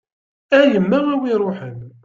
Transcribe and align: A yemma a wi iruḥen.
A 0.57 0.59
yemma 0.71 0.99
a 1.11 1.15
wi 1.19 1.27
iruḥen. 1.31 1.79